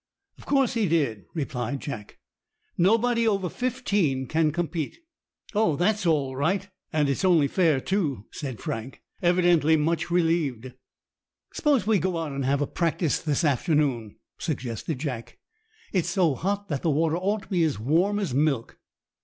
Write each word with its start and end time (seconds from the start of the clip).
"Of 0.39 0.47
course 0.47 0.73
he 0.73 0.87
did," 0.87 1.25
replied 1.35 1.79
Jack. 1.79 2.17
"Nobody 2.75 3.27
over 3.27 3.49
fifteen 3.49 4.25
can 4.25 4.49
compete." 4.49 4.97
"Oh, 5.53 5.75
that's 5.75 6.07
all 6.07 6.35
right! 6.35 6.67
And 6.91 7.07
it's 7.07 7.23
only 7.23 7.47
fair, 7.47 7.79
too," 7.79 8.25
said 8.31 8.59
Frank, 8.59 9.03
evidently 9.21 9.77
much 9.77 10.09
relieved. 10.09 10.73
"S'pose 11.53 11.85
we 11.85 11.99
go 11.99 12.17
out 12.17 12.31
and 12.31 12.45
have 12.45 12.61
a 12.63 12.65
practice 12.65 13.19
this 13.19 13.43
afternoon," 13.43 14.15
suggested 14.39 14.97
Jack. 14.97 15.37
"It's 15.93 16.09
so 16.09 16.33
hot 16.33 16.67
that 16.69 16.81
the 16.81 16.89
water 16.89 17.17
ought 17.17 17.43
to 17.43 17.49
be 17.49 17.63
as 17.63 17.77
warm 17.77 18.17
as 18.17 18.33
milk." 18.33 18.79